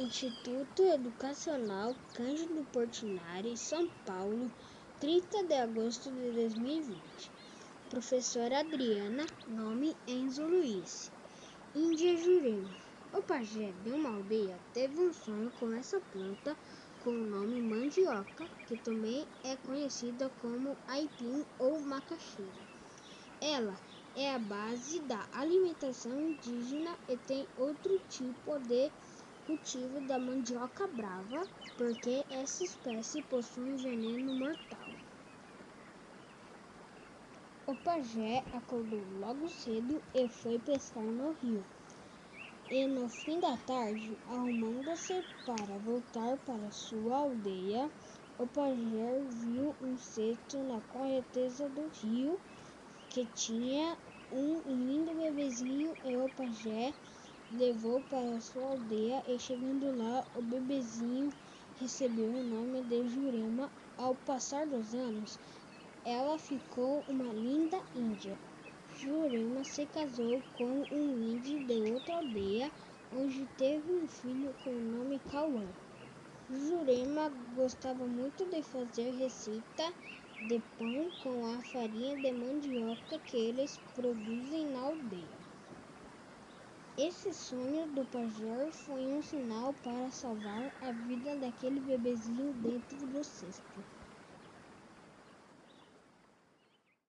[0.00, 4.50] Instituto Educacional Cândido Portinari, São Paulo,
[4.98, 7.30] 30 de agosto de 2020.
[7.90, 11.12] Professora Adriana, nome Enzo Luiz.
[11.76, 12.70] Índia Jurema.
[13.12, 16.56] O pajé de uma aldeia teve um sonho com essa planta
[17.04, 22.70] com o nome mandioca, que também é conhecida como aipim ou macaxeira.
[23.38, 23.76] Ela
[24.16, 28.90] é a base da alimentação indígena e tem outro tipo de
[29.50, 31.44] cultivo da mandioca brava,
[31.76, 34.88] porque essa espécie possui um veneno mortal.
[37.66, 41.64] O pajé acordou logo cedo e foi pescar no rio.
[42.70, 47.90] E no fim da tarde, arrumando-se para voltar para sua aldeia,
[48.38, 52.38] o pajé viu um cesto na correnteza do rio
[53.08, 53.98] que tinha
[54.30, 56.94] um lindo bebezinho e o pajé
[57.52, 61.30] levou para sua aldeia e chegando lá, o bebezinho
[61.80, 63.70] recebeu o nome de Jurema.
[63.98, 65.38] Ao passar dos anos,
[66.04, 68.38] ela ficou uma linda índia.
[69.02, 72.70] Jurema se casou com um índio de outra aldeia,
[73.12, 75.66] onde teve um filho com o nome Cauã.
[76.48, 79.92] Jurema gostava muito de fazer receita
[80.48, 85.49] de pão com a farinha de mandioca que eles produzem na aldeia.
[87.02, 93.24] Esse sonho do pajé foi um sinal para salvar a vida daquele bebezinho dentro do
[93.24, 93.86] cesto.